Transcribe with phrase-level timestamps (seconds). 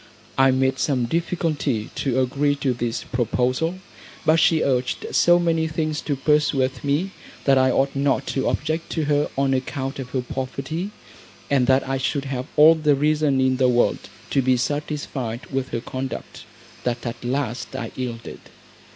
[0.35, 3.75] I made some difficulty to agree to this proposal;
[4.25, 7.11] but she urged so many things to persuade me
[7.43, 10.89] that I ought not to object to her on account of her poverty,
[11.51, 15.69] and that I should have all the reason in the world to be satisfied with
[15.69, 16.45] her conduct,
[16.83, 18.39] that at last I yielded.